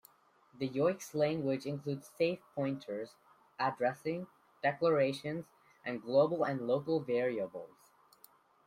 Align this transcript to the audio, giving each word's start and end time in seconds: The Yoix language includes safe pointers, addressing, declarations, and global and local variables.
The 0.57 0.67
Yoix 0.67 1.13
language 1.13 1.67
includes 1.67 2.09
safe 2.17 2.39
pointers, 2.55 3.11
addressing, 3.59 4.25
declarations, 4.63 5.45
and 5.85 6.01
global 6.01 6.43
and 6.43 6.65
local 6.67 7.01
variables. 7.01 7.77